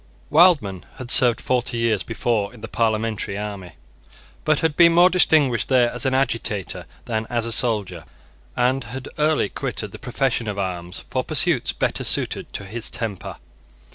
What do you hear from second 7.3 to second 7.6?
a